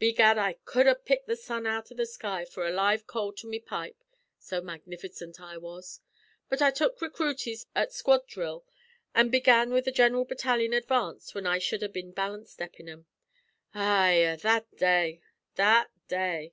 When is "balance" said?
12.10-12.50